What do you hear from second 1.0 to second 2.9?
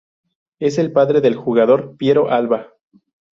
del jugador Piero Alva.